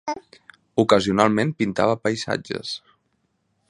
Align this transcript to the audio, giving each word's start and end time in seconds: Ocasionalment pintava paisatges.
Ocasionalment 0.83 1.53
pintava 1.61 1.99
paisatges. 2.07 2.77